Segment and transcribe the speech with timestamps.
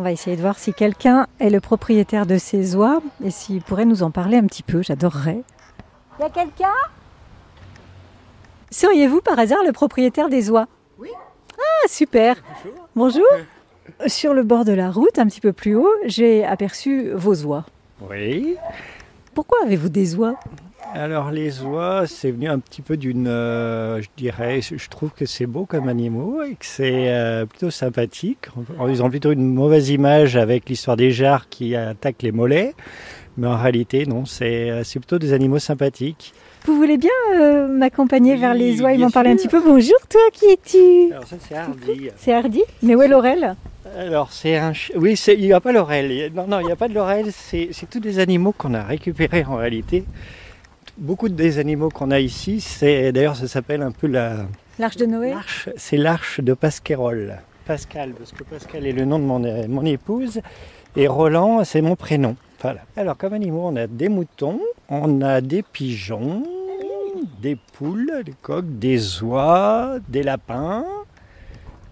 [0.00, 3.62] On va essayer de voir si quelqu'un est le propriétaire de ces oies et s'il
[3.62, 4.80] pourrait nous en parler un petit peu.
[4.80, 5.42] J'adorerais.
[6.20, 6.72] Y a quelqu'un?
[8.70, 10.68] Seriez-vous par hasard le propriétaire des oies?
[11.00, 11.08] Oui.
[11.58, 12.36] Ah, super.
[12.94, 13.26] Bonjour.
[14.06, 17.64] Sur le bord de la route, un petit peu plus haut, j'ai aperçu vos oies.
[18.08, 18.56] Oui.
[19.38, 20.34] Pourquoi avez-vous des oies?
[20.94, 25.26] Alors les oies, c'est venu un petit peu d'une, euh, je dirais, je trouve que
[25.26, 28.48] c'est beau comme animaux et que c'est euh, plutôt sympathique.
[28.88, 32.74] Ils ont plutôt une mauvaise image avec l'histoire des jarres qui attaquent les mollets,
[33.36, 36.34] mais en réalité non, c'est euh, plutôt des animaux sympathiques.
[36.66, 39.60] Vous voulez bien euh, m'accompagner Oui, vers les oies et m'en parler un petit peu?
[39.60, 41.12] Bonjour, toi, qui es-tu?
[41.12, 42.10] Alors ça c'est hardi.
[42.16, 42.62] C'est Hardy?
[42.82, 43.54] Mais où est Laurel?
[43.96, 45.72] Alors c'est un, ch- oui, c'est- il n'y a pas
[46.24, 47.30] a- Non, non, il n'y a pas de l'oreille.
[47.32, 50.04] C'est c'est tous des animaux qu'on a récupérés en réalité.
[50.96, 54.46] Beaucoup des animaux qu'on a ici, c'est d'ailleurs ça s'appelle un peu la,
[54.78, 55.30] L'Arche de Noé?
[55.30, 57.38] L'arche, c'est l'arche de Pasquerolles.
[57.66, 60.40] Pascal, parce que Pascal est le nom de mon, mon épouse
[60.96, 62.34] et Roland, c'est mon prénom.
[62.62, 62.80] Voilà.
[62.96, 66.42] Alors, comme animaux, on a des moutons, on a des pigeons,
[67.40, 70.84] des poules, des coqs, des oies, des lapins.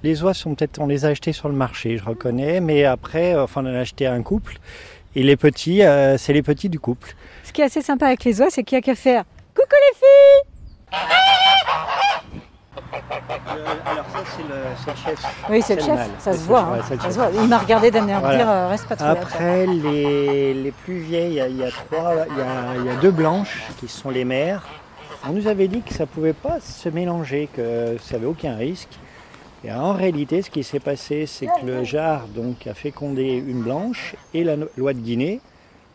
[0.07, 3.35] Les oies sont peut-être, on les a achetés sur le marché, je reconnais, mais après,
[3.35, 4.59] euh, enfin, on en a acheté un couple.
[5.17, 7.17] Et les petits, euh, c'est les petits du couple.
[7.43, 9.67] Ce qui est assez sympa avec les oies, c'est qu'il n'y a qu'à faire Coucou
[9.73, 10.45] les filles
[13.84, 15.45] alors ça, c'est le, chef.
[15.51, 16.61] Oui, c'est le chef, le ça se le- voit.
[16.61, 16.77] hein.
[16.91, 17.43] le Ça se.
[17.43, 18.37] Il m'a regardé d'un air Voilà.
[18.37, 19.11] dire euh, reste pas trop là.
[19.12, 22.77] Après, les, les plus vieilles, il y a- il y, a trois, il y a,
[22.79, 24.62] il y a deux blanches qui sont les mères.
[25.29, 28.55] On nous avait dit que ça ne pouvait pas se mélanger, que ça n'avait aucun
[28.57, 28.91] risque.
[29.66, 33.62] Et en réalité, ce qui s'est passé, c'est que le jar donc, a fécondé une
[33.62, 35.41] blanche et la loi de Guinée.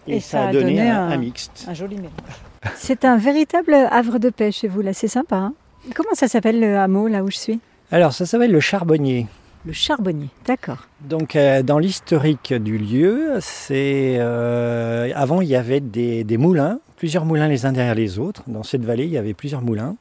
[0.08, 1.66] Et, ça, a donné, un, un mixte.
[1.70, 2.12] Un joli mélange.
[2.76, 5.36] C'est un véritable havre de paix chez vous, là, c'est sympa.
[5.38, 5.54] hein
[5.96, 7.59] Comment ça s'appelle le hameau, là où je suis?
[7.92, 9.26] Alors, ça s'appelle le charbonnier.
[9.66, 10.88] Le charbonnier, d'accord.
[11.02, 16.80] Donc, euh, dans l'historique du lieu, c'est euh, avant il y avait des, des moulins,
[16.98, 18.44] plusieurs moulins les uns derrière les autres.
[18.48, 19.96] Dans cette vallée, il y avait plusieurs moulins,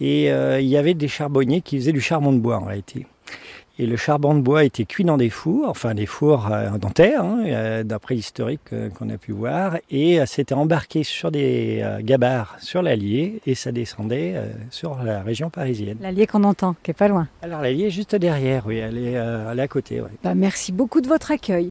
[0.00, 3.06] et euh, il y avait des charbonniers qui faisaient du charbon de bois en réalité.
[3.80, 6.90] Et le charbon de bois était cuit dans des fours, enfin des fours euh, en
[6.90, 8.60] terre, hein, euh, d'après l'historique
[8.98, 14.34] qu'on a pu voir, et c'était embarqué sur des gabarres sur l'Allier, et ça descendait
[14.70, 15.98] sur la région parisienne.
[16.00, 17.28] L'allier qu'on entend, qui est pas loin.
[17.40, 20.00] Alors l'Allier est juste derrière, oui, elle est, elle est à côté.
[20.00, 20.10] ouais.
[20.24, 21.70] Bah, merci beaucoup de votre accueil.